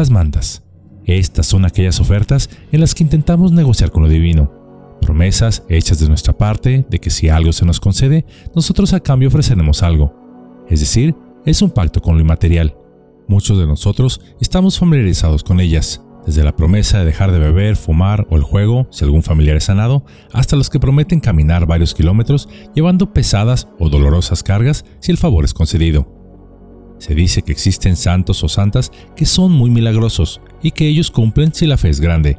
las 0.00 0.10
mandas. 0.10 0.62
Estas 1.04 1.46
son 1.46 1.66
aquellas 1.66 2.00
ofertas 2.00 2.48
en 2.72 2.80
las 2.80 2.94
que 2.94 3.04
intentamos 3.04 3.52
negociar 3.52 3.90
con 3.90 4.02
lo 4.02 4.08
divino, 4.08 4.50
promesas 5.02 5.62
hechas 5.68 6.00
de 6.00 6.08
nuestra 6.08 6.36
parte 6.36 6.86
de 6.88 6.98
que 6.98 7.10
si 7.10 7.28
algo 7.28 7.52
se 7.52 7.66
nos 7.66 7.80
concede, 7.80 8.24
nosotros 8.54 8.94
a 8.94 9.00
cambio 9.00 9.28
ofreceremos 9.28 9.82
algo. 9.82 10.14
Es 10.68 10.80
decir, 10.80 11.14
es 11.44 11.60
un 11.60 11.70
pacto 11.70 12.00
con 12.00 12.14
lo 12.14 12.22
inmaterial. 12.22 12.74
Muchos 13.28 13.58
de 13.58 13.66
nosotros 13.66 14.20
estamos 14.40 14.78
familiarizados 14.78 15.44
con 15.44 15.60
ellas, 15.60 16.02
desde 16.24 16.44
la 16.44 16.56
promesa 16.56 16.98
de 16.98 17.04
dejar 17.04 17.30
de 17.30 17.38
beber, 17.38 17.76
fumar 17.76 18.26
o 18.30 18.36
el 18.36 18.42
juego, 18.42 18.88
si 18.90 19.04
algún 19.04 19.22
familiar 19.22 19.56
es 19.56 19.64
sanado, 19.64 20.04
hasta 20.32 20.56
los 20.56 20.70
que 20.70 20.80
prometen 20.80 21.20
caminar 21.20 21.66
varios 21.66 21.94
kilómetros 21.94 22.48
llevando 22.74 23.12
pesadas 23.12 23.68
o 23.78 23.90
dolorosas 23.90 24.42
cargas 24.42 24.84
si 25.00 25.12
el 25.12 25.18
favor 25.18 25.44
es 25.44 25.52
concedido. 25.52 26.19
Se 27.00 27.16
dice 27.16 27.42
que 27.42 27.50
existen 27.50 27.96
santos 27.96 28.44
o 28.44 28.48
santas 28.48 28.92
que 29.16 29.26
son 29.26 29.50
muy 29.50 29.70
milagrosos 29.70 30.40
y 30.62 30.70
que 30.70 30.86
ellos 30.86 31.10
cumplen 31.10 31.52
si 31.52 31.66
la 31.66 31.76
fe 31.76 31.88
es 31.88 32.00
grande. 32.00 32.38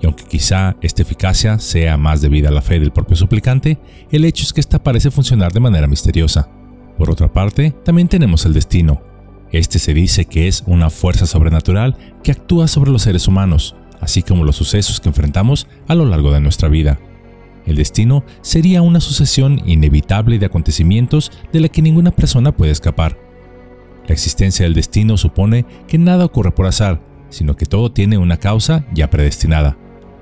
Y 0.00 0.06
aunque 0.06 0.22
quizá 0.22 0.76
esta 0.80 1.02
eficacia 1.02 1.58
sea 1.58 1.96
más 1.96 2.20
debida 2.20 2.50
a 2.50 2.52
la 2.52 2.62
fe 2.62 2.78
del 2.78 2.92
propio 2.92 3.16
suplicante, 3.16 3.78
el 4.12 4.24
hecho 4.24 4.44
es 4.44 4.52
que 4.52 4.60
esta 4.60 4.80
parece 4.80 5.10
funcionar 5.10 5.52
de 5.52 5.58
manera 5.58 5.88
misteriosa. 5.88 6.48
Por 6.96 7.10
otra 7.10 7.32
parte, 7.32 7.74
también 7.84 8.06
tenemos 8.06 8.46
el 8.46 8.52
destino, 8.52 9.02
este 9.52 9.78
se 9.78 9.92
dice 9.92 10.24
que 10.24 10.48
es 10.48 10.64
una 10.66 10.88
fuerza 10.88 11.26
sobrenatural 11.26 11.94
que 12.24 12.32
actúa 12.32 12.66
sobre 12.68 12.90
los 12.90 13.02
seres 13.02 13.28
humanos, 13.28 13.76
así 14.00 14.22
como 14.22 14.44
los 14.44 14.56
sucesos 14.56 14.98
que 14.98 15.10
enfrentamos 15.10 15.66
a 15.88 15.94
lo 15.94 16.06
largo 16.06 16.32
de 16.32 16.40
nuestra 16.40 16.70
vida. 16.70 16.98
El 17.66 17.76
destino 17.76 18.24
sería 18.40 18.80
una 18.80 18.98
sucesión 18.98 19.60
inevitable 19.68 20.38
de 20.38 20.46
acontecimientos 20.46 21.30
de 21.52 21.60
la 21.60 21.68
que 21.68 21.82
ninguna 21.82 22.10
persona 22.10 22.52
puede 22.52 22.72
escapar. 22.72 23.18
La 24.06 24.14
existencia 24.14 24.64
del 24.64 24.74
destino 24.74 25.16
supone 25.16 25.64
que 25.86 25.98
nada 25.98 26.24
ocurre 26.24 26.50
por 26.50 26.66
azar, 26.66 27.00
sino 27.28 27.56
que 27.56 27.66
todo 27.66 27.92
tiene 27.92 28.18
una 28.18 28.36
causa 28.36 28.84
ya 28.92 29.10
predestinada. 29.10 29.76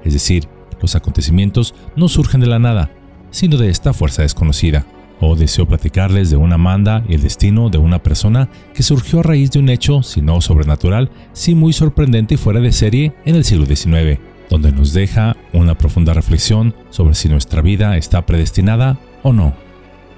Es 0.05 0.12
decir, 0.12 0.49
los 0.80 0.95
acontecimientos 0.96 1.74
no 1.96 2.09
surgen 2.09 2.40
de 2.40 2.46
la 2.46 2.59
nada, 2.59 2.90
sino 3.30 3.57
de 3.57 3.68
esta 3.68 3.93
fuerza 3.93 4.23
desconocida 4.23 4.87
o 5.21 5.37
deseo 5.37 5.66
platicarles 5.66 6.30
de 6.30 6.37
una 6.37 6.57
manda 6.57 7.05
y 7.09 7.15
el 7.15 7.23
destino 7.23 7.68
de 7.68 7.79
una 7.79 8.02
persona 8.02 8.49
que 8.74 8.82
surgió 8.82 9.21
a 9.21 9.23
raíz 9.23 9.51
de 9.51 9.59
un 9.59 9.68
hecho, 9.68 10.02
si 10.02 10.23
no 10.23 10.40
sobrenatural, 10.40 11.10
sí 11.33 11.55
muy 11.55 11.73
sorprendente 11.73 12.35
y 12.35 12.38
fuera 12.38 12.60
de 12.60 12.73
serie 12.73 13.12
en 13.24 13.37
el 13.37 13.45
siglo 13.45 13.66
XIX, 13.66 14.18
donde 14.49 14.73
nos 14.73 14.93
deja 14.93 15.37
una 15.52 15.77
profunda 15.77 16.15
reflexión 16.15 16.74
sobre 16.88 17.15
si 17.15 17.29
nuestra 17.29 17.60
vida 17.60 17.96
está 17.96 18.24
predestinada 18.24 18.99
o 19.23 19.33
no. 19.33 19.55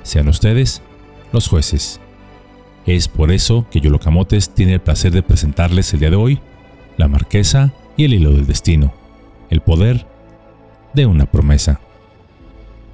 Sean 0.05 0.29
ustedes 0.29 0.83
los 1.33 1.49
jueces. 1.49 2.01
Es 2.87 3.07
por 3.09 3.31
eso 3.31 3.67
que 3.71 3.81
Yolo 3.81 4.01
Camotes 4.01 4.51
tiene 4.51 4.75
el 4.75 4.81
placer 4.81 5.13
de 5.13 5.23
presentarles 5.23 5.93
el 5.95 6.01
día 6.01 6.11
de 6.11 6.17
hoy 6.17 6.41
la 6.97 7.09
marquesa 7.09 7.73
y 7.97 8.05
el 8.05 8.15
hilo 8.15 8.33
del 8.33 8.47
destino, 8.47 8.93
el 9.51 9.61
poder 9.61 10.07
de 10.95 11.07
una 11.07 11.27
promesa. 11.27 11.81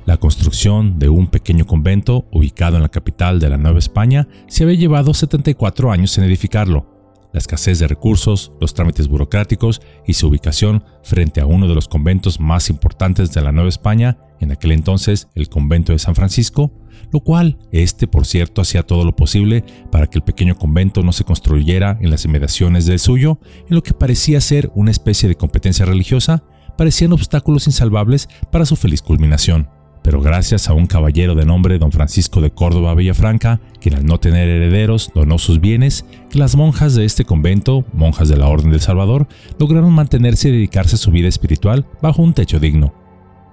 La 0.04 0.16
construcción 0.16 0.98
de 0.98 1.08
un 1.08 1.26
pequeño 1.26 1.66
convento 1.66 2.26
ubicado 2.32 2.76
en 2.76 2.82
la 2.82 2.88
capital 2.88 3.40
de 3.40 3.50
la 3.50 3.58
Nueva 3.58 3.78
España 3.78 4.28
se 4.46 4.64
había 4.64 4.76
llevado 4.76 5.12
74 5.12 5.90
años 5.90 6.16
en 6.18 6.24
edificarlo. 6.24 6.86
La 7.32 7.38
escasez 7.38 7.78
de 7.78 7.88
recursos, 7.88 8.52
los 8.58 8.72
trámites 8.72 9.08
burocráticos 9.08 9.82
y 10.06 10.14
su 10.14 10.28
ubicación 10.28 10.82
frente 11.02 11.42
a 11.42 11.46
uno 11.46 11.68
de 11.68 11.74
los 11.74 11.88
conventos 11.88 12.40
más 12.40 12.70
importantes 12.70 13.32
de 13.32 13.42
la 13.42 13.52
Nueva 13.52 13.68
España, 13.68 14.16
en 14.40 14.50
aquel 14.50 14.72
entonces 14.72 15.28
el 15.34 15.50
convento 15.50 15.92
de 15.92 15.98
San 15.98 16.14
Francisco, 16.14 16.72
lo 17.12 17.20
cual 17.20 17.58
este 17.72 18.06
por 18.06 18.26
cierto 18.26 18.62
hacía 18.62 18.82
todo 18.82 19.04
lo 19.04 19.14
posible 19.14 19.64
para 19.90 20.06
que 20.06 20.18
el 20.18 20.24
pequeño 20.24 20.56
convento 20.56 21.02
no 21.02 21.12
se 21.12 21.24
construyera 21.24 21.98
en 22.00 22.10
las 22.10 22.24
inmediaciones 22.24 22.86
del 22.86 22.98
suyo, 22.98 23.38
en 23.68 23.74
lo 23.74 23.82
que 23.82 23.94
parecía 23.94 24.40
ser 24.40 24.70
una 24.74 24.90
especie 24.90 25.28
de 25.28 25.36
competencia 25.36 25.86
religiosa, 25.86 26.42
parecían 26.76 27.12
obstáculos 27.12 27.66
insalvables 27.66 28.28
para 28.50 28.66
su 28.66 28.76
feliz 28.76 29.02
culminación 29.02 29.68
pero 30.08 30.22
gracias 30.22 30.70
a 30.70 30.72
un 30.72 30.86
caballero 30.86 31.34
de 31.34 31.44
nombre 31.44 31.78
don 31.78 31.92
Francisco 31.92 32.40
de 32.40 32.50
Córdoba 32.50 32.94
Villafranca, 32.94 33.60
quien 33.78 33.94
al 33.94 34.06
no 34.06 34.18
tener 34.18 34.48
herederos 34.48 35.10
donó 35.14 35.36
sus 35.36 35.60
bienes, 35.60 36.06
que 36.30 36.38
las 36.38 36.56
monjas 36.56 36.94
de 36.94 37.04
este 37.04 37.26
convento, 37.26 37.84
monjas 37.92 38.30
de 38.30 38.38
la 38.38 38.48
Orden 38.48 38.70
del 38.70 38.80
Salvador, 38.80 39.28
lograron 39.58 39.92
mantenerse 39.92 40.48
y 40.48 40.52
dedicarse 40.52 40.94
a 40.94 40.98
su 40.98 41.10
vida 41.10 41.28
espiritual 41.28 41.86
bajo 42.00 42.22
un 42.22 42.32
techo 42.32 42.58
digno. 42.58 42.94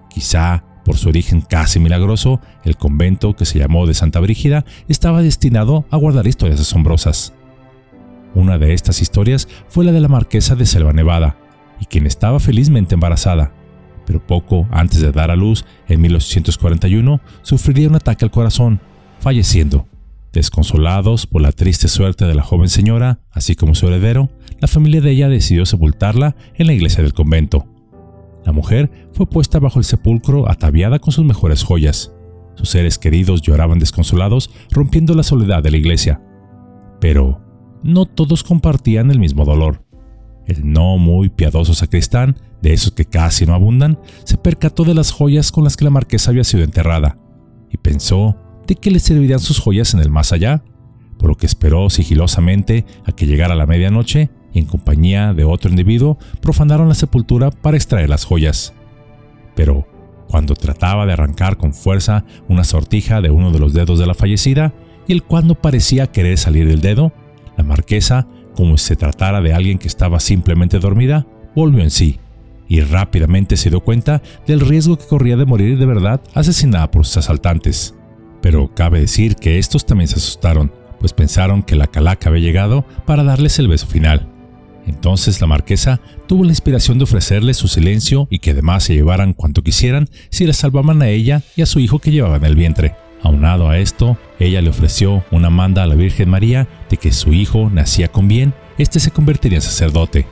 Quizá, 0.09 0.63
por 0.85 0.97
su 0.97 1.09
origen 1.09 1.41
casi 1.41 1.79
milagroso, 1.79 2.39
el 2.63 2.77
convento, 2.77 3.35
que 3.35 3.45
se 3.45 3.59
llamó 3.59 3.87
de 3.87 3.95
Santa 3.95 4.21
Brígida, 4.21 4.63
estaba 4.87 5.21
destinado 5.21 5.85
a 5.89 5.97
guardar 5.97 6.27
historias 6.27 6.61
asombrosas. 6.61 7.33
Una 8.35 8.57
de 8.57 8.73
estas 8.73 9.01
historias 9.01 9.49
fue 9.67 9.83
la 9.83 9.91
de 9.91 9.99
la 9.99 10.07
marquesa 10.07 10.55
de 10.55 10.65
Selva 10.65 10.93
Nevada, 10.93 11.37
y 11.81 11.85
quien 11.85 12.05
estaba 12.05 12.39
felizmente 12.39 12.93
embarazada, 12.93 13.51
pero 14.05 14.25
poco 14.25 14.67
antes 14.71 15.01
de 15.01 15.11
dar 15.11 15.31
a 15.31 15.35
luz, 15.35 15.65
en 15.87 16.01
1841, 16.01 17.19
sufriría 17.41 17.89
un 17.89 17.95
ataque 17.95 18.23
al 18.23 18.31
corazón, 18.31 18.79
falleciendo. 19.19 19.87
Desconsolados 20.31 21.25
por 21.25 21.41
la 21.41 21.51
triste 21.51 21.87
suerte 21.87 22.25
de 22.25 22.35
la 22.35 22.43
joven 22.43 22.69
señora, 22.69 23.19
así 23.31 23.55
como 23.55 23.73
su 23.73 23.87
heredero, 23.87 24.29
la 24.59 24.67
familia 24.67 25.01
de 25.01 25.11
ella 25.11 25.29
decidió 25.29 25.65
sepultarla 25.65 26.35
en 26.55 26.67
la 26.67 26.73
iglesia 26.73 27.03
del 27.03 27.13
convento. 27.13 27.65
La 28.45 28.51
mujer 28.51 29.09
fue 29.11 29.25
puesta 29.25 29.59
bajo 29.59 29.79
el 29.79 29.85
sepulcro 29.85 30.49
ataviada 30.49 30.99
con 30.99 31.11
sus 31.11 31.25
mejores 31.25 31.63
joyas. 31.63 32.13
Sus 32.55 32.69
seres 32.69 32.97
queridos 32.97 33.41
lloraban 33.41 33.79
desconsolados, 33.79 34.51
rompiendo 34.71 35.13
la 35.15 35.23
soledad 35.23 35.63
de 35.63 35.71
la 35.71 35.77
iglesia. 35.77 36.21
Pero 37.01 37.41
no 37.83 38.05
todos 38.05 38.43
compartían 38.43 39.11
el 39.11 39.19
mismo 39.19 39.45
dolor. 39.45 39.83
El 40.45 40.71
no 40.71 40.97
muy 40.97 41.29
piadoso 41.29 41.73
sacristán 41.73 42.37
de 42.61 42.73
esos 42.73 42.93
que 42.93 43.05
casi 43.05 43.45
no 43.45 43.55
abundan, 43.55 43.99
se 44.23 44.37
percató 44.37 44.83
de 44.83 44.93
las 44.93 45.11
joyas 45.11 45.51
con 45.51 45.63
las 45.63 45.75
que 45.75 45.85
la 45.85 45.91
marquesa 45.91 46.31
había 46.31 46.43
sido 46.43 46.63
enterrada 46.63 47.17
y 47.71 47.77
pensó 47.77 48.37
de 48.67 48.75
qué 48.75 48.91
le 48.91 48.99
servirían 48.99 49.39
sus 49.39 49.59
joyas 49.59 49.93
en 49.93 49.99
el 49.99 50.09
más 50.09 50.31
allá, 50.33 50.63
por 51.17 51.29
lo 51.29 51.35
que 51.35 51.45
esperó 51.45 51.89
sigilosamente 51.89 52.85
a 53.05 53.11
que 53.11 53.25
llegara 53.27 53.55
la 53.55 53.65
medianoche 53.65 54.29
y 54.55 54.59
en 54.59 54.65
compañía 54.65 55.33
de 55.33 55.43
otro 55.43 55.69
individuo 55.69 56.17
profanaron 56.41 56.87
la 56.87 56.95
sepultura 56.95 57.51
para 57.51 57.75
extraer 57.75 58.09
las 58.09 58.23
joyas. 58.23 58.73
Pero 59.53 59.85
cuando 60.29 60.55
trataba 60.55 61.05
de 61.05 61.13
arrancar 61.13 61.57
con 61.57 61.73
fuerza 61.73 62.23
una 62.47 62.63
sortija 62.63 63.21
de 63.21 63.29
uno 63.29 63.51
de 63.51 63.59
los 63.59 63.73
dedos 63.73 63.99
de 63.99 64.07
la 64.07 64.13
fallecida, 64.15 64.73
y 65.07 65.13
el 65.13 65.23
cual 65.23 65.45
no 65.45 65.55
parecía 65.55 66.07
querer 66.07 66.37
salir 66.37 66.67
del 66.67 66.81
dedo, 66.81 67.11
la 67.57 67.63
marquesa, 67.63 68.27
como 68.55 68.77
si 68.77 68.85
se 68.87 68.95
tratara 68.95 69.41
de 69.41 69.53
alguien 69.53 69.77
que 69.77 69.89
estaba 69.89 70.19
simplemente 70.19 70.79
dormida, 70.79 71.27
volvió 71.53 71.83
en 71.83 71.91
sí 71.91 72.19
y 72.67 72.79
rápidamente 72.79 73.57
se 73.57 73.69
dio 73.69 73.81
cuenta 73.81 74.23
del 74.47 74.61
riesgo 74.61 74.97
que 74.97 75.05
corría 75.05 75.35
de 75.35 75.45
morir 75.45 75.77
de 75.77 75.85
verdad 75.85 76.21
asesinada 76.33 76.89
por 76.89 77.05
sus 77.05 77.17
asaltantes. 77.17 77.93
Pero 78.41 78.73
cabe 78.73 79.01
decir 79.01 79.35
que 79.35 79.59
estos 79.59 79.85
también 79.85 80.07
se 80.07 80.15
asustaron, 80.15 80.71
pues 80.99 81.13
pensaron 81.13 81.61
que 81.61 81.75
la 81.75 81.87
calaca 81.87 82.29
había 82.29 82.41
llegado 82.41 82.85
para 83.05 83.23
darles 83.23 83.59
el 83.59 83.67
beso 83.67 83.85
final. 83.85 84.34
Entonces 84.85 85.41
la 85.41 85.47
marquesa 85.47 85.99
tuvo 86.27 86.43
la 86.43 86.51
inspiración 86.51 86.97
de 86.97 87.05
ofrecerles 87.05 87.57
su 87.57 87.67
silencio 87.67 88.27
y 88.29 88.39
que 88.39 88.51
además 88.51 88.83
se 88.83 88.93
llevaran 88.93 89.33
cuanto 89.33 89.63
quisieran 89.63 90.09
si 90.29 90.45
la 90.45 90.53
salvaban 90.53 91.01
a 91.01 91.09
ella 91.09 91.41
y 91.55 91.61
a 91.61 91.65
su 91.65 91.79
hijo 91.79 91.99
que 91.99 92.11
llevaba 92.11 92.37
en 92.37 92.45
el 92.45 92.55
vientre. 92.55 92.95
Aunado 93.23 93.69
a 93.69 93.79
esto, 93.79 94.17
ella 94.39 94.61
le 94.61 94.69
ofreció 94.69 95.23
una 95.31 95.49
manda 95.49 95.81
a 95.81 95.87
la 95.87 95.95
Virgen 95.95 96.29
María 96.29 96.67
de 96.89 96.97
que 96.97 97.11
su 97.11 97.33
hijo 97.33 97.71
nacía 97.71 98.07
con 98.09 98.27
bien, 98.27 98.53
este 98.77 98.99
se 98.99 99.09
convertiría 99.09 99.57
en 99.57 99.63
sacerdote. 99.63 100.27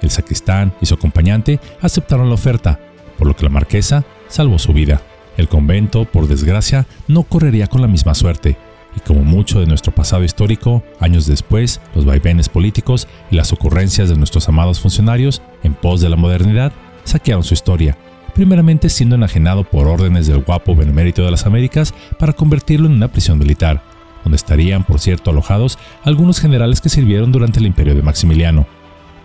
El 0.00 0.10
sacristán 0.10 0.72
y 0.80 0.86
su 0.86 0.94
acompañante 0.94 1.58
aceptaron 1.80 2.28
la 2.28 2.34
oferta, 2.34 2.78
por 3.18 3.26
lo 3.26 3.34
que 3.34 3.44
la 3.44 3.50
marquesa 3.50 4.04
salvó 4.28 4.58
su 4.58 4.72
vida. 4.72 5.02
El 5.36 5.48
convento, 5.48 6.04
por 6.04 6.28
desgracia, 6.28 6.86
no 7.08 7.24
correría 7.24 7.66
con 7.66 7.82
la 7.82 7.88
misma 7.88 8.14
suerte, 8.14 8.56
y 8.96 9.00
como 9.00 9.22
mucho 9.22 9.60
de 9.60 9.66
nuestro 9.66 9.92
pasado 9.94 10.24
histórico, 10.24 10.82
años 10.98 11.26
después, 11.26 11.80
los 11.94 12.04
vaivenes 12.04 12.48
políticos 12.48 13.08
y 13.30 13.36
las 13.36 13.52
ocurrencias 13.52 14.08
de 14.08 14.16
nuestros 14.16 14.48
amados 14.48 14.80
funcionarios, 14.80 15.42
en 15.62 15.74
pos 15.74 16.00
de 16.00 16.08
la 16.08 16.16
modernidad, 16.16 16.72
saquearon 17.04 17.44
su 17.44 17.54
historia, 17.54 17.96
primeramente 18.34 18.88
siendo 18.88 19.16
enajenado 19.16 19.64
por 19.64 19.86
órdenes 19.86 20.26
del 20.26 20.42
guapo 20.42 20.74
benemérito 20.74 21.24
de 21.24 21.30
las 21.30 21.46
Américas 21.46 21.94
para 22.18 22.32
convertirlo 22.32 22.86
en 22.86 22.94
una 22.94 23.08
prisión 23.08 23.38
militar, 23.38 23.82
donde 24.24 24.36
estarían, 24.36 24.84
por 24.84 25.00
cierto, 25.00 25.30
alojados 25.30 25.78
algunos 26.04 26.40
generales 26.40 26.80
que 26.80 26.88
sirvieron 26.88 27.32
durante 27.32 27.58
el 27.58 27.66
imperio 27.66 27.94
de 27.94 28.02
Maximiliano, 28.02 28.66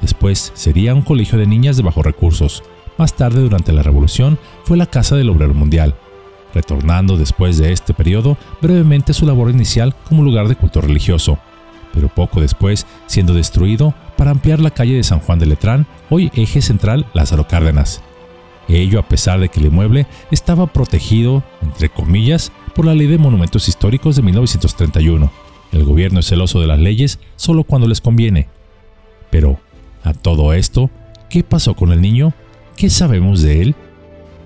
Después 0.02 0.52
sería 0.54 0.94
un 0.94 1.02
colegio 1.02 1.38
de 1.38 1.48
niñas 1.48 1.78
de 1.78 1.84
bajos 1.84 2.06
recursos. 2.06 2.64
Más 2.98 3.16
tarde, 3.16 3.42
durante 3.42 3.74
la 3.74 3.84
Revolución, 3.84 4.38
fue 4.64 4.78
la 4.78 4.86
Casa 4.86 5.16
del 5.16 5.30
Obrero 5.30 5.54
Mundial, 5.54 5.96
retornando 6.56 7.18
después 7.18 7.58
de 7.60 7.72
este 7.72 7.94
periodo 7.94 8.38
brevemente 8.62 9.12
a 9.12 9.16
su 9.16 9.28
labor 9.28 9.52
inicial 9.52 9.94
como 10.08 10.24
lugar 10.24 10.48
de 10.48 10.56
culto 10.56 10.82
religioso, 10.82 11.38
pero 11.94 12.08
poco 12.08 12.42
después 12.42 12.88
siendo 13.06 13.34
destruido 13.34 13.94
para 14.18 14.32
ampliar 14.32 14.60
la 14.60 14.72
calle 14.72 14.96
de 14.96 15.04
San 15.04 15.20
Juan 15.20 15.38
de 15.38 15.46
Letrán, 15.46 15.86
hoy 16.10 16.32
eje 16.34 16.62
central 16.62 17.06
Lázaro 17.14 17.48
Cárdenas. 17.48 18.02
Ello 18.68 19.00
a 19.00 19.08
pesar 19.08 19.40
de 19.40 19.50
que 19.50 19.60
el 19.60 19.68
inmueble 19.68 20.08
estaba 20.32 20.66
protegido, 20.66 21.44
entre 21.62 21.90
comillas, 21.90 22.52
por 22.74 22.86
la 22.86 22.96
Ley 22.96 23.08
de 23.08 23.20
Monumentos 23.20 23.68
Históricos 23.68 24.16
de 24.16 24.24
1931. 24.24 25.32
El 25.72 25.84
gobierno 25.84 26.20
es 26.20 26.28
celoso 26.28 26.60
de 26.60 26.68
las 26.68 26.80
leyes 26.80 27.20
solo 27.36 27.64
cuando 27.64 27.88
les 27.88 28.02
conviene. 28.02 28.48
Pero, 29.30 29.60
todo 30.22 30.54
esto, 30.54 30.90
¿qué 31.30 31.44
pasó 31.44 31.76
con 31.76 31.92
el 31.92 32.02
niño? 32.02 32.34
¿Qué 32.76 32.90
sabemos 32.90 33.42
de 33.42 33.62
él? 33.62 33.76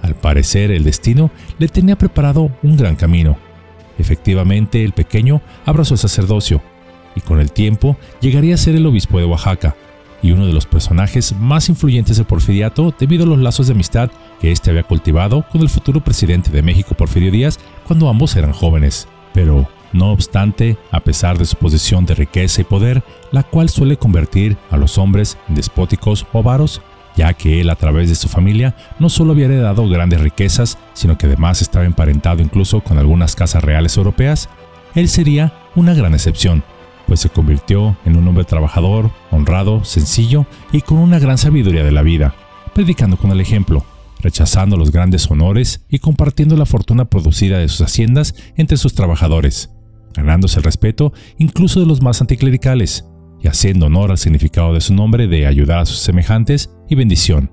Al 0.02 0.16
parecer, 0.16 0.72
el 0.72 0.84
destino 0.84 1.32
le 1.58 1.68
tenía 1.68 1.98
preparado 1.98 2.52
un 2.64 2.78
gran 2.78 2.96
camino. 2.96 3.38
Efectivamente, 3.98 4.84
el 4.84 4.94
pequeño 4.94 5.42
abrazó 5.66 5.96
el 5.96 6.00
sacerdocio 6.00 6.62
y 7.16 7.22
con 7.22 7.40
el 7.40 7.52
tiempo 7.52 7.98
llegaría 8.22 8.56
a 8.56 8.58
ser 8.58 8.76
el 8.76 8.86
obispo 8.86 9.20
de 9.20 9.26
Oaxaca 9.26 9.76
y 10.22 10.32
uno 10.32 10.46
de 10.46 10.54
los 10.54 10.66
personajes 10.66 11.34
más 11.38 11.70
influyentes 11.70 12.18
del 12.18 12.26
porfiriato 12.26 12.94
debido 12.98 13.24
a 13.24 13.28
los 13.28 13.40
lazos 13.40 13.68
de 13.68 13.74
amistad 13.74 14.10
que 14.40 14.52
éste 14.52 14.70
había 14.70 14.84
cultivado 14.84 15.46
con 15.52 15.62
el 15.62 15.70
futuro 15.70 16.04
presidente 16.04 16.52
de 16.52 16.62
México 16.62 16.96
Porfirio 16.96 17.32
Díaz 17.32 17.60
cuando 17.86 18.10
ambos 18.10 18.36
eran 18.36 18.54
jóvenes. 18.54 19.08
Pero, 19.34 19.70
no 19.94 20.12
obstante, 20.12 20.78
a 20.92 21.00
pesar 21.00 21.38
de 21.38 21.46
su 21.46 21.56
posición 21.56 22.06
de 22.06 22.16
riqueza 22.16 22.62
y 22.62 22.66
poder, 22.66 23.04
la 23.32 23.44
cual 23.44 23.70
suele 23.70 23.98
convertir 23.98 24.58
a 24.70 24.78
los 24.78 24.98
hombres 24.98 25.38
en 25.48 25.56
despóticos 25.56 26.26
o 26.34 26.40
avaros, 26.40 26.82
ya 27.20 27.34
que 27.34 27.60
él 27.60 27.70
a 27.70 27.76
través 27.76 28.08
de 28.08 28.16
su 28.16 28.30
familia 28.30 28.78
no 28.98 29.10
solo 29.10 29.34
había 29.34 29.48
heredado 29.48 29.90
grandes 29.90 30.22
riquezas, 30.22 30.78
sino 30.94 31.18
que 31.18 31.26
además 31.26 31.62
estaba 31.62 31.84
emparentado 31.84 32.42
incluso 32.42 32.80
con 32.80 32.98
algunas 32.98 33.36
casas 33.36 33.62
reales 33.62 33.98
europeas, 33.98 34.48
él 34.96 35.10
sería 35.10 35.52
una 35.76 35.94
gran 35.94 36.14
excepción, 36.14 36.64
pues 37.08 37.20
se 37.20 37.28
convirtió 37.28 37.98
en 38.06 38.16
un 38.16 38.26
hombre 38.26 38.46
trabajador, 38.46 39.12
honrado, 39.32 39.84
sencillo 39.84 40.46
y 40.72 40.80
con 40.80 40.98
una 40.98 41.20
gran 41.20 41.38
sabiduría 41.38 41.84
de 41.84 41.92
la 41.92 42.04
vida, 42.04 42.36
predicando 42.74 43.18
con 43.18 43.32
el 43.32 43.42
ejemplo, 43.42 43.84
rechazando 44.22 44.78
los 44.78 44.94
grandes 44.94 45.30
honores 45.30 45.84
y 45.90 46.00
compartiendo 46.00 46.56
la 46.56 46.66
fortuna 46.66 47.10
producida 47.10 47.58
de 47.58 47.68
sus 47.68 47.82
haciendas 47.82 48.34
entre 48.56 48.78
sus 48.78 48.94
trabajadores, 48.94 49.72
ganándose 50.14 50.60
el 50.60 50.64
respeto 50.64 51.12
incluso 51.38 51.82
de 51.82 51.86
los 51.86 52.02
más 52.02 52.22
anticlericales, 52.22 53.04
y 53.42 53.48
haciendo 53.50 53.88
honor 53.88 54.12
al 54.12 54.18
significado 54.18 54.74
de 54.74 54.82
su 54.82 54.94
nombre 54.94 55.28
de 55.28 55.48
ayudar 55.48 55.80
a 55.80 55.86
sus 55.86 56.00
semejantes 56.00 56.70
y 56.90 56.96
bendición. 56.96 57.52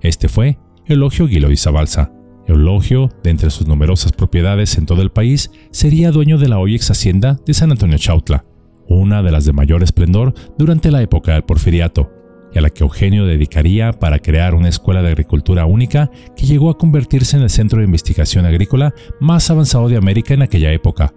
Este 0.00 0.28
fue 0.28 0.58
Eulogio 0.86 1.26
Guilo 1.26 1.54
Zabalza. 1.56 2.12
Eulogio, 2.46 3.10
de 3.22 3.30
entre 3.30 3.50
sus 3.50 3.68
numerosas 3.68 4.12
propiedades 4.12 4.76
en 4.76 4.86
todo 4.86 5.02
el 5.02 5.10
país, 5.10 5.52
sería 5.70 6.10
dueño 6.10 6.38
de 6.38 6.48
la 6.48 6.58
hoy 6.58 6.74
ex 6.74 6.90
hacienda 6.90 7.38
de 7.46 7.54
San 7.54 7.70
Antonio 7.70 7.98
Chautla, 7.98 8.44
una 8.88 9.22
de 9.22 9.30
las 9.30 9.44
de 9.44 9.52
mayor 9.52 9.84
esplendor 9.84 10.34
durante 10.58 10.90
la 10.90 11.02
época 11.02 11.34
del 11.34 11.44
porfiriato, 11.44 12.10
y 12.52 12.58
a 12.58 12.62
la 12.62 12.70
que 12.70 12.82
Eugenio 12.82 13.26
dedicaría 13.26 13.92
para 13.92 14.18
crear 14.18 14.54
una 14.54 14.68
escuela 14.68 15.02
de 15.02 15.08
agricultura 15.08 15.66
única 15.66 16.10
que 16.34 16.46
llegó 16.46 16.70
a 16.70 16.78
convertirse 16.78 17.36
en 17.36 17.44
el 17.44 17.50
centro 17.50 17.78
de 17.78 17.84
investigación 17.84 18.46
agrícola 18.46 18.92
más 19.20 19.48
avanzado 19.50 19.88
de 19.88 19.96
América 19.96 20.34
en 20.34 20.42
aquella 20.42 20.72
época, 20.72 21.14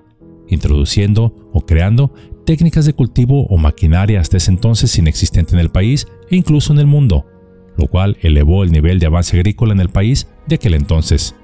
introduciendo 0.49 1.49
o 1.51 1.65
creando 1.65 2.13
técnicas 2.45 2.85
de 2.85 2.93
cultivo 2.93 3.47
o 3.47 3.57
maquinaria 3.57 4.19
hasta 4.19 4.37
ese 4.37 4.51
entonces 4.51 4.95
inexistente 4.99 5.53
en 5.53 5.59
el 5.59 5.69
país 5.69 6.05
e 6.29 6.35
incluso 6.35 6.73
en 6.73 6.79
el 6.79 6.85
mundo, 6.85 7.25
lo 7.77 7.87
cual 7.87 8.17
elevó 8.21 8.63
el 8.63 8.71
nivel 8.71 8.99
de 8.99 9.07
avance 9.07 9.37
agrícola 9.37 9.73
en 9.73 9.79
el 9.79 9.89
país 9.89 10.27
de 10.47 10.55
aquel 10.55 10.73
entonces. 10.73 11.35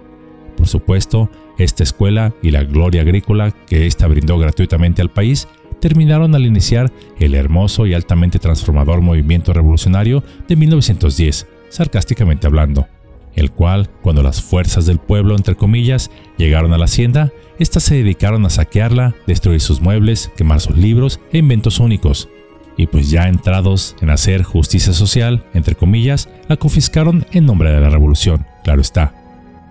Por 0.58 0.68
supuesto, 0.68 1.30
esta 1.58 1.84
escuela 1.84 2.34
y 2.42 2.52
la 2.52 2.64
gloria 2.64 3.02
agrícola 3.02 3.52
que 3.52 3.86
ésta 3.88 4.08
brindó 4.08 4.38
gratuitamente 4.38 5.02
al 5.02 5.10
país 5.10 5.48
terminaron 5.80 6.36
al 6.36 6.46
iniciar 6.46 6.92
el 7.20 7.36
hermoso 7.36 7.86
y 7.86 7.94
altamente 7.94 8.40
transformador 8.40 9.02
movimiento 9.02 9.54
revolucionario 9.54 10.24
de 10.48 10.56
1910, 10.56 11.48
sarcásticamente 11.70 12.48
hablando, 12.48 12.88
el 13.36 13.52
cual, 13.52 13.90
cuando 14.02 14.24
las 14.24 14.42
fuerzas 14.42 14.86
del 14.86 15.00
pueblo, 15.00 15.36
entre 15.36 15.56
comillas, 15.56 16.12
llegaron 16.38 16.74
a 16.74 16.78
la 16.78 16.86
hacienda, 16.86 17.32
éstas 17.58 17.84
se 17.84 17.96
dedicaron 17.96 18.46
a 18.46 18.50
saquearla, 18.50 19.16
destruir 19.28 19.62
sus 19.62 19.82
muebles, 19.82 20.32
quemar 20.36 20.60
sus 20.60 20.78
libros 20.78 21.20
e 21.32 21.38
inventos 21.38 21.80
únicos, 21.80 22.30
y 22.80 22.88
pues 22.88 23.10
ya 23.10 23.28
entrados 23.28 23.98
en 24.00 24.10
hacer 24.10 24.44
justicia 24.44 24.94
social, 24.94 25.46
entre 25.54 25.76
comillas, 25.76 26.30
la 26.48 26.56
confiscaron 26.56 27.26
en 27.34 27.46
nombre 27.46 27.74
de 27.74 27.82
la 27.82 27.90
revolución, 27.90 28.48
claro 28.64 28.80
está. 28.80 29.14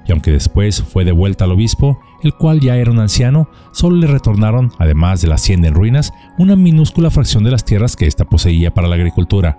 Y 0.07 0.13
aunque 0.13 0.31
después 0.31 0.83
fue 0.83 1.07
devuelta 1.07 1.47
al 1.47 1.53
obispo, 1.53 1.99
el 2.23 2.35
cual 2.35 2.61
ya 2.61 2.77
era 2.77 2.91
un 2.91 2.99
anciano, 2.99 3.49
solo 3.73 3.97
le 3.97 4.09
retornaron, 4.09 4.73
además 4.79 5.23
de 5.23 5.29
la 5.29 5.37
hacienda 5.37 5.69
en 5.69 5.75
ruinas, 5.75 6.13
una 6.37 6.55
minúscula 6.55 7.11
fracción 7.11 7.45
de 7.45 7.51
las 7.51 7.65
tierras 7.65 7.97
que 7.97 8.07
ésta 8.07 8.27
poseía 8.27 8.75
para 8.75 8.89
la 8.89 8.97
agricultura. 8.97 9.59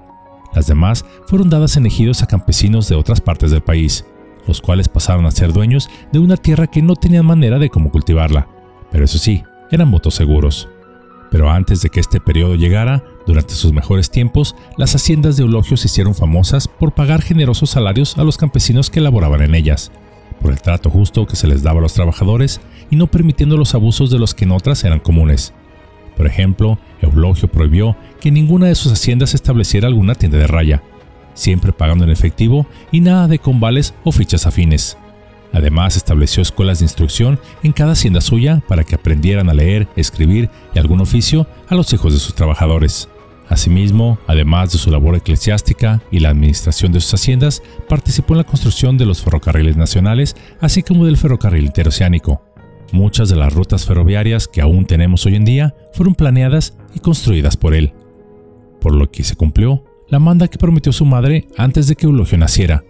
Las 0.54 0.68
demás 0.68 1.04
fueron 1.26 1.50
dadas 1.50 1.76
en 1.76 1.88
ejidos 1.88 2.22
a 2.22 2.28
campesinos 2.28 2.88
de 2.88 2.98
otras 2.98 3.20
partes 3.20 3.50
del 3.50 3.62
país, 3.62 4.06
los 4.46 4.62
cuales 4.62 4.90
pasaron 4.90 5.26
a 5.26 5.32
ser 5.32 5.54
dueños 5.54 5.90
de 6.12 6.20
una 6.20 6.38
tierra 6.38 6.68
que 6.68 6.84
no 6.84 6.96
tenían 6.96 7.26
manera 7.26 7.58
de 7.58 7.72
cómo 7.72 7.90
cultivarla. 7.90 8.48
Pero 8.92 9.06
eso 9.06 9.18
sí, 9.18 9.42
eran 9.72 9.90
votos 9.90 10.14
seguros. 10.14 10.70
Pero 11.32 11.50
antes 11.50 11.82
de 11.82 11.90
que 11.90 12.00
este 12.00 12.20
periodo 12.20 12.56
llegara, 12.56 13.04
durante 13.30 13.54
sus 13.54 13.72
mejores 13.72 14.10
tiempos, 14.10 14.56
las 14.76 14.96
haciendas 14.96 15.38
de 15.38 15.44
Eulogio 15.44 15.78
se 15.78 15.88
hicieron 15.88 16.16
famosas 16.16 16.68
por 16.68 16.94
pagar 16.94 17.22
generosos 17.22 17.70
salarios 17.70 18.18
a 18.18 18.24
los 18.24 18.38
campesinos 18.38 18.90
que 18.90 19.02
laboraban 19.02 19.42
en 19.42 19.54
ellas 19.54 19.92
por 20.40 20.52
el 20.52 20.62
trato 20.62 20.90
justo 20.90 21.28
que 21.28 21.36
se 21.36 21.48
les 21.48 21.62
daba 21.62 21.80
a 21.80 21.82
los 21.82 21.94
trabajadores 21.94 22.60
y 22.90 22.96
no 22.96 23.08
permitiendo 23.08 23.58
los 23.58 23.76
abusos 23.76 24.10
de 24.10 24.20
los 24.20 24.34
que 24.34 24.46
en 24.46 24.52
otras 24.52 24.84
eran 24.84 25.00
comunes. 25.00 25.54
Por 26.18 26.26
ejemplo, 26.26 26.80
Eulogio 27.02 27.50
prohibió 27.50 27.96
que 28.20 28.32
ninguna 28.32 28.68
de 28.68 28.76
sus 28.76 28.92
haciendas 28.92 29.34
estableciera 29.34 29.88
alguna 29.88 30.16
tienda 30.16 30.38
de 30.38 30.48
raya, 30.48 30.84
siempre 31.34 31.72
pagando 31.72 32.04
en 32.04 32.10
efectivo 32.10 32.66
y 32.92 33.02
nada 33.02 33.28
de 33.28 33.40
convales 33.40 33.94
o 34.04 34.12
fichas 34.12 34.46
afines. 34.46 34.98
Además, 35.54 35.98
estableció 35.98 36.44
escuelas 36.44 36.80
de 36.80 36.86
instrucción 36.86 37.40
en 37.64 37.72
cada 37.72 37.94
hacienda 37.94 38.22
suya 38.22 38.62
para 38.68 38.84
que 38.84 38.96
aprendieran 38.96 39.50
a 39.50 39.54
leer, 39.54 39.88
escribir 39.96 40.50
y 40.74 40.80
algún 40.80 41.02
oficio 41.02 41.48
a 41.68 41.76
los 41.76 41.92
hijos 41.94 42.14
de 42.14 42.20
sus 42.20 42.36
trabajadores. 42.36 43.10
Asimismo, 43.50 44.20
además 44.28 44.72
de 44.72 44.78
su 44.78 44.92
labor 44.92 45.16
eclesiástica 45.16 46.04
y 46.12 46.20
la 46.20 46.30
administración 46.30 46.92
de 46.92 47.02
sus 47.02 47.16
haciendas, 47.16 47.64
participó 47.90 48.36
en 48.36 48.38
la 48.38 48.44
construcción 48.44 48.98
de 48.98 49.08
los 49.08 49.24
ferrocarriles 49.24 49.76
nacionales, 49.76 50.36
así 50.62 50.84
como 50.84 51.06
del 51.06 51.18
ferrocarril 51.18 51.66
interoceánico. 51.66 52.44
Muchas 52.92 53.28
de 53.30 53.36
las 53.36 53.52
rutas 53.52 53.86
ferroviarias 53.86 54.48
que 54.48 54.62
aún 54.62 54.86
tenemos 54.86 55.26
hoy 55.26 55.36
en 55.36 55.46
día 55.46 55.76
fueron 55.94 56.14
planeadas 56.14 56.78
y 56.94 57.00
construidas 57.00 57.58
por 57.58 57.74
él. 57.74 57.94
Por 58.80 58.94
lo 58.94 59.10
que 59.10 59.24
se 59.24 59.36
cumplió 59.36 59.84
la 60.10 60.20
manda 60.20 60.48
que 60.48 60.58
prometió 60.58 60.92
su 60.92 61.06
madre 61.06 61.48
antes 61.58 61.88
de 61.88 61.96
que 61.96 62.06
Eulogio 62.06 62.38
naciera, 62.38 62.84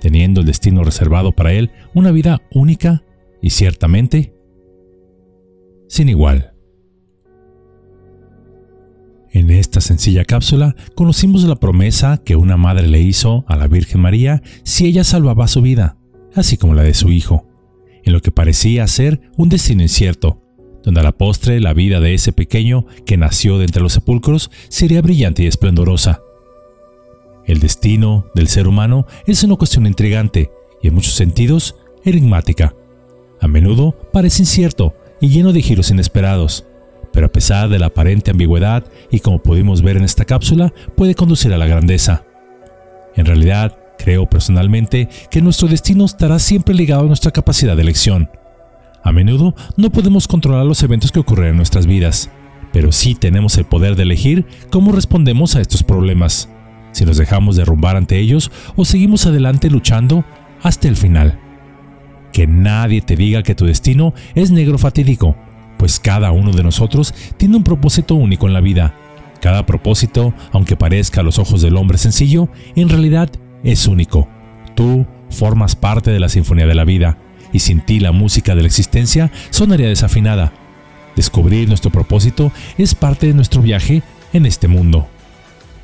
teniendo 0.00 0.40
el 0.40 0.46
destino 0.46 0.82
reservado 0.82 1.32
para 1.32 1.52
él 1.52 1.70
una 1.94 2.10
vida 2.10 2.42
única 2.50 3.04
y 3.40 3.50
ciertamente 3.50 4.34
sin 5.88 6.08
igual. 6.08 6.51
En 9.32 9.50
esta 9.50 9.80
sencilla 9.80 10.26
cápsula 10.26 10.76
conocimos 10.94 11.42
la 11.44 11.56
promesa 11.56 12.20
que 12.22 12.36
una 12.36 12.58
madre 12.58 12.86
le 12.86 13.00
hizo 13.00 13.46
a 13.48 13.56
la 13.56 13.66
Virgen 13.66 14.02
María 14.02 14.42
si 14.62 14.84
ella 14.84 15.04
salvaba 15.04 15.48
su 15.48 15.62
vida, 15.62 15.96
así 16.34 16.58
como 16.58 16.74
la 16.74 16.82
de 16.82 16.92
su 16.92 17.10
hijo, 17.10 17.48
en 18.04 18.12
lo 18.12 18.20
que 18.20 18.30
parecía 18.30 18.86
ser 18.86 19.22
un 19.38 19.48
destino 19.48 19.80
incierto, 19.80 20.42
donde 20.84 21.00
a 21.00 21.02
la 21.02 21.12
postre 21.12 21.60
la 21.60 21.72
vida 21.72 21.98
de 21.98 22.12
ese 22.12 22.32
pequeño 22.32 22.84
que 23.06 23.16
nació 23.16 23.56
de 23.56 23.64
entre 23.64 23.82
los 23.82 23.94
sepulcros 23.94 24.50
sería 24.68 25.00
brillante 25.00 25.44
y 25.44 25.46
esplendorosa. 25.46 26.20
El 27.46 27.58
destino 27.58 28.26
del 28.34 28.48
ser 28.48 28.68
humano 28.68 29.06
es 29.26 29.42
una 29.44 29.56
cuestión 29.56 29.86
intrigante 29.86 30.50
y 30.82 30.88
en 30.88 30.94
muchos 30.94 31.14
sentidos 31.14 31.76
enigmática. 32.04 32.74
A 33.40 33.48
menudo 33.48 33.96
parece 34.12 34.42
incierto 34.42 34.94
y 35.22 35.28
lleno 35.28 35.54
de 35.54 35.62
giros 35.62 35.90
inesperados 35.90 36.66
pero 37.12 37.26
a 37.26 37.32
pesar 37.32 37.68
de 37.68 37.78
la 37.78 37.86
aparente 37.86 38.30
ambigüedad 38.30 38.84
y 39.10 39.20
como 39.20 39.42
pudimos 39.42 39.82
ver 39.82 39.96
en 39.96 40.04
esta 40.04 40.24
cápsula, 40.24 40.72
puede 40.96 41.14
conducir 41.14 41.52
a 41.52 41.58
la 41.58 41.66
grandeza. 41.66 42.24
En 43.14 43.26
realidad, 43.26 43.76
creo 43.98 44.28
personalmente 44.28 45.08
que 45.30 45.42
nuestro 45.42 45.68
destino 45.68 46.04
estará 46.04 46.38
siempre 46.38 46.74
ligado 46.74 47.02
a 47.02 47.06
nuestra 47.06 47.30
capacidad 47.30 47.76
de 47.76 47.82
elección. 47.82 48.30
A 49.04 49.12
menudo 49.12 49.54
no 49.76 49.90
podemos 49.90 50.26
controlar 50.28 50.64
los 50.64 50.82
eventos 50.82 51.12
que 51.12 51.20
ocurren 51.20 51.50
en 51.50 51.56
nuestras 51.56 51.86
vidas, 51.86 52.30
pero 52.72 52.92
sí 52.92 53.14
tenemos 53.14 53.56
el 53.58 53.64
poder 53.64 53.96
de 53.96 54.04
elegir 54.04 54.46
cómo 54.70 54.92
respondemos 54.92 55.56
a 55.56 55.60
estos 55.60 55.82
problemas, 55.82 56.48
si 56.92 57.04
nos 57.04 57.16
dejamos 57.16 57.56
derrumbar 57.56 57.96
ante 57.96 58.18
ellos 58.18 58.50
o 58.76 58.84
seguimos 58.84 59.26
adelante 59.26 59.70
luchando 59.70 60.24
hasta 60.62 60.88
el 60.88 60.96
final. 60.96 61.38
Que 62.32 62.46
nadie 62.46 63.02
te 63.02 63.16
diga 63.16 63.42
que 63.42 63.54
tu 63.54 63.66
destino 63.66 64.14
es 64.34 64.50
negro 64.50 64.78
fatídico 64.78 65.36
pues 65.82 65.98
cada 65.98 66.30
uno 66.30 66.52
de 66.52 66.62
nosotros 66.62 67.12
tiene 67.38 67.56
un 67.56 67.64
propósito 67.64 68.14
único 68.14 68.46
en 68.46 68.52
la 68.52 68.60
vida. 68.60 68.94
Cada 69.40 69.66
propósito, 69.66 70.32
aunque 70.52 70.76
parezca 70.76 71.22
a 71.22 71.24
los 71.24 71.40
ojos 71.40 71.60
del 71.60 71.76
hombre 71.76 71.98
sencillo, 71.98 72.48
en 72.76 72.88
realidad 72.88 73.28
es 73.64 73.88
único. 73.88 74.28
Tú 74.76 75.06
formas 75.28 75.74
parte 75.74 76.12
de 76.12 76.20
la 76.20 76.28
sinfonía 76.28 76.68
de 76.68 76.76
la 76.76 76.84
vida, 76.84 77.18
y 77.52 77.58
sin 77.58 77.80
ti 77.80 77.98
la 77.98 78.12
música 78.12 78.54
de 78.54 78.60
la 78.60 78.68
existencia 78.68 79.32
sonaría 79.50 79.88
desafinada. 79.88 80.52
Descubrir 81.16 81.66
nuestro 81.66 81.90
propósito 81.90 82.52
es 82.78 82.94
parte 82.94 83.26
de 83.26 83.34
nuestro 83.34 83.60
viaje 83.60 84.04
en 84.32 84.46
este 84.46 84.68
mundo. 84.68 85.08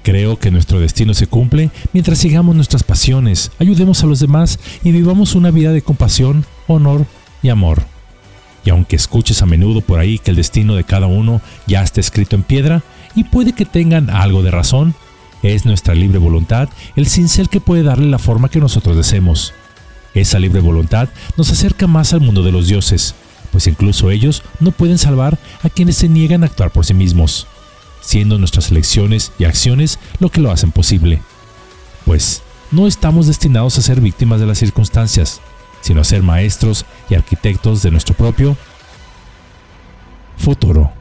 Creo 0.04 0.38
que 0.38 0.52
nuestro 0.52 0.78
destino 0.78 1.12
se 1.12 1.26
cumple 1.26 1.70
mientras 1.92 2.18
sigamos 2.18 2.54
nuestras 2.54 2.84
pasiones, 2.84 3.50
ayudemos 3.58 4.04
a 4.04 4.06
los 4.06 4.20
demás 4.20 4.60
y 4.84 4.92
vivamos 4.92 5.34
una 5.34 5.50
vida 5.50 5.72
de 5.72 5.82
compasión, 5.82 6.44
honor 6.68 7.04
y 7.42 7.48
amor. 7.48 7.97
Y 8.68 8.70
aunque 8.70 8.96
escuches 8.96 9.40
a 9.40 9.46
menudo 9.46 9.80
por 9.80 9.98
ahí 9.98 10.18
que 10.18 10.30
el 10.30 10.36
destino 10.36 10.74
de 10.74 10.84
cada 10.84 11.06
uno 11.06 11.40
ya 11.66 11.82
está 11.82 12.02
escrito 12.02 12.36
en 12.36 12.42
piedra, 12.42 12.82
y 13.14 13.24
puede 13.24 13.54
que 13.54 13.64
tengan 13.64 14.10
algo 14.10 14.42
de 14.42 14.50
razón, 14.50 14.94
es 15.42 15.64
nuestra 15.64 15.94
libre 15.94 16.18
voluntad 16.18 16.68
el 16.94 17.06
cincel 17.06 17.48
que 17.48 17.62
puede 17.62 17.82
darle 17.82 18.10
la 18.10 18.18
forma 18.18 18.50
que 18.50 18.60
nosotros 18.60 18.94
deseemos. 18.94 19.54
Esa 20.12 20.38
libre 20.38 20.60
voluntad 20.60 21.08
nos 21.38 21.50
acerca 21.50 21.86
más 21.86 22.12
al 22.12 22.20
mundo 22.20 22.42
de 22.42 22.52
los 22.52 22.68
dioses, 22.68 23.14
pues 23.52 23.66
incluso 23.66 24.10
ellos 24.10 24.42
no 24.60 24.70
pueden 24.70 24.98
salvar 24.98 25.38
a 25.62 25.70
quienes 25.70 25.96
se 25.96 26.10
niegan 26.10 26.42
a 26.42 26.46
actuar 26.48 26.70
por 26.70 26.84
sí 26.84 26.92
mismos, 26.92 27.46
siendo 28.02 28.36
nuestras 28.36 28.70
elecciones 28.70 29.32
y 29.38 29.44
acciones 29.44 29.98
lo 30.20 30.28
que 30.28 30.42
lo 30.42 30.50
hacen 30.50 30.72
posible. 30.72 31.22
Pues 32.04 32.42
no 32.70 32.86
estamos 32.86 33.28
destinados 33.28 33.78
a 33.78 33.80
ser 33.80 34.02
víctimas 34.02 34.40
de 34.40 34.46
las 34.46 34.58
circunstancias, 34.58 35.40
sino 35.80 36.04
ser 36.04 36.22
maestros 36.22 36.84
y 37.08 37.14
arquitectos 37.14 37.82
de 37.82 37.90
nuestro 37.90 38.14
propio 38.14 38.56
futuro. 40.36 40.92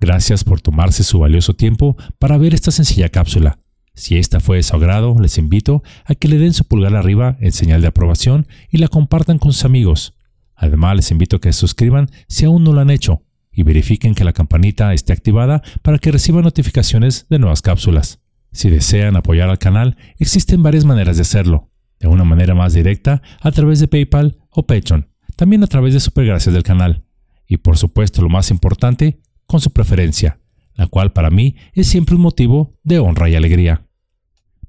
Gracias 0.00 0.42
por 0.42 0.60
tomarse 0.60 1.04
su 1.04 1.20
valioso 1.20 1.54
tiempo 1.54 1.96
para 2.18 2.36
ver 2.36 2.54
esta 2.54 2.72
sencilla 2.72 3.08
cápsula. 3.08 3.58
Si 3.94 4.16
esta 4.16 4.40
fue 4.40 4.56
de 4.56 4.62
su 4.62 4.74
agrado, 4.74 5.14
les 5.20 5.38
invito 5.38 5.82
a 6.04 6.14
que 6.14 6.28
le 6.28 6.38
den 6.38 6.54
su 6.54 6.64
pulgar 6.64 6.96
arriba 6.96 7.36
en 7.40 7.52
señal 7.52 7.82
de 7.82 7.88
aprobación 7.88 8.48
y 8.70 8.78
la 8.78 8.88
compartan 8.88 9.38
con 9.38 9.52
sus 9.52 9.64
amigos. 9.64 10.14
Además, 10.56 10.96
les 10.96 11.10
invito 11.10 11.36
a 11.36 11.40
que 11.40 11.52
se 11.52 11.58
suscriban 11.60 12.10
si 12.26 12.46
aún 12.46 12.64
no 12.64 12.72
lo 12.72 12.80
han 12.80 12.90
hecho 12.90 13.22
y 13.52 13.64
verifiquen 13.64 14.14
que 14.14 14.24
la 14.24 14.32
campanita 14.32 14.94
esté 14.94 15.12
activada 15.12 15.62
para 15.82 15.98
que 15.98 16.10
reciban 16.10 16.44
notificaciones 16.44 17.26
de 17.28 17.38
nuevas 17.38 17.62
cápsulas. 17.62 18.21
Si 18.52 18.70
desean 18.70 19.16
apoyar 19.16 19.48
al 19.48 19.58
canal, 19.58 19.96
existen 20.18 20.62
varias 20.62 20.84
maneras 20.84 21.16
de 21.16 21.22
hacerlo. 21.22 21.70
De 21.98 22.08
una 22.08 22.24
manera 22.24 22.54
más 22.54 22.74
directa, 22.74 23.22
a 23.40 23.50
través 23.50 23.80
de 23.80 23.88
PayPal 23.88 24.38
o 24.50 24.66
Patreon, 24.66 25.08
también 25.36 25.62
a 25.62 25.66
través 25.66 25.94
de 25.94 26.00
Supergracias 26.00 26.52
del 26.52 26.62
canal. 26.62 27.04
Y 27.46 27.58
por 27.58 27.78
supuesto, 27.78 28.22
lo 28.22 28.28
más 28.28 28.50
importante, 28.50 29.20
con 29.46 29.60
su 29.60 29.72
preferencia, 29.72 30.40
la 30.74 30.86
cual 30.86 31.12
para 31.12 31.30
mí 31.30 31.56
es 31.72 31.86
siempre 31.86 32.14
un 32.14 32.22
motivo 32.22 32.78
de 32.82 32.98
honra 32.98 33.28
y 33.28 33.34
alegría. 33.34 33.86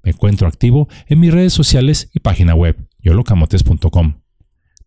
Me 0.03 0.11
encuentro 0.11 0.47
activo 0.47 0.87
en 1.07 1.19
mis 1.19 1.33
redes 1.33 1.53
sociales 1.53 2.09
y 2.13 2.19
página 2.19 2.55
web, 2.55 2.87
yolocamotes.com. 2.99 4.21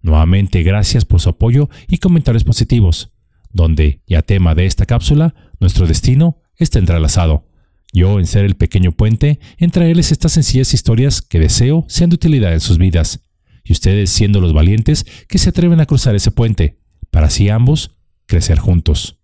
Nuevamente, 0.02 0.62
gracias 0.62 1.04
por 1.04 1.20
su 1.20 1.30
apoyo 1.30 1.68
y 1.88 1.98
comentarios 1.98 2.44
positivos 2.44 3.12
donde, 3.56 4.02
ya 4.06 4.20
tema 4.20 4.54
de 4.54 4.66
esta 4.66 4.84
cápsula, 4.84 5.34
nuestro 5.60 5.86
destino 5.86 6.42
está 6.56 6.78
entrelazado. 6.78 7.48
Yo 7.92 8.18
en 8.18 8.26
ser 8.26 8.44
el 8.44 8.56
pequeño 8.56 8.92
puente 8.92 9.40
en 9.58 9.70
traerles 9.70 10.12
estas 10.12 10.32
sencillas 10.32 10.74
historias 10.74 11.22
que 11.22 11.38
deseo 11.38 11.84
sean 11.88 12.10
de 12.10 12.14
utilidad 12.14 12.52
en 12.52 12.60
sus 12.60 12.78
vidas, 12.78 13.20
y 13.64 13.72
ustedes 13.72 14.10
siendo 14.10 14.40
los 14.40 14.52
valientes 14.52 15.06
que 15.28 15.38
se 15.38 15.50
atreven 15.50 15.80
a 15.80 15.86
cruzar 15.86 16.14
ese 16.14 16.30
puente, 16.30 16.78
para 17.10 17.26
así 17.28 17.48
ambos 17.48 17.98
crecer 18.26 18.58
juntos. 18.58 19.18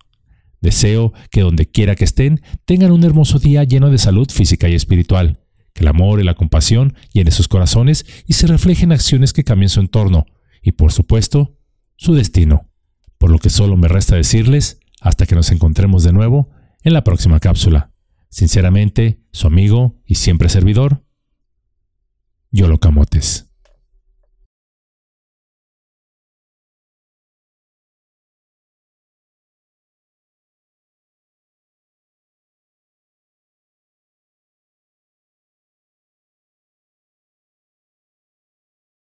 Deseo 0.61 1.13
que 1.29 1.41
donde 1.41 1.69
quiera 1.69 1.95
que 1.95 2.05
estén 2.05 2.41
tengan 2.65 2.91
un 2.91 3.03
hermoso 3.03 3.37
día 3.39 3.63
lleno 3.63 3.89
de 3.89 3.97
salud 3.97 4.29
física 4.31 4.69
y 4.69 4.75
espiritual, 4.75 5.41
que 5.73 5.81
el 5.81 5.87
amor 5.89 6.19
y 6.19 6.23
la 6.23 6.35
compasión 6.35 6.95
llenen 7.11 7.33
sus 7.33 7.47
corazones 7.47 8.05
y 8.27 8.33
se 8.33 8.47
reflejen 8.47 8.91
acciones 8.91 9.33
que 9.33 9.43
cambien 9.43 9.69
su 9.69 9.79
entorno, 9.79 10.25
y 10.61 10.71
por 10.71 10.91
supuesto, 10.91 11.57
su 11.97 12.13
destino 12.13 12.69
por 13.23 13.31
lo 13.31 13.39
que 13.39 13.49
solo 13.49 13.77
me 13.77 13.87
resta 13.87 14.17
decirles 14.17 14.81
hasta 14.99 15.25
que 15.25 15.33
nos 15.33 15.49
encontremos 15.53 16.03
de 16.03 16.11
nuevo 16.11 16.49
en 16.83 16.91
la 16.91 17.05
próxima 17.05 17.39
cápsula. 17.39 17.92
Sinceramente, 18.33 19.19
su 19.31 19.45
amigo 19.45 20.01
y 20.07 20.15
siempre 20.15 20.49
servidor, 20.49 21.05
Yolo 22.49 22.79
Camotes. 22.79 23.52